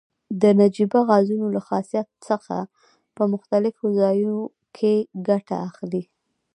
[0.41, 2.57] د نجیبه غازونو له خاصیت څخه
[3.15, 4.37] په مختلفو ځایو
[4.77, 4.93] کې
[5.27, 6.03] ګټه اخلي.